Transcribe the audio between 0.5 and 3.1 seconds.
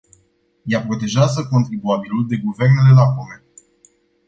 Ea protejează contribuabilul de guvernele